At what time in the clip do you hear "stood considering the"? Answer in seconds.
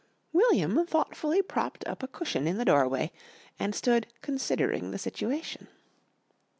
3.75-4.97